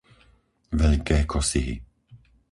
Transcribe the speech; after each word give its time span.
Veľké 0.81 1.17
Kosihy 1.31 1.75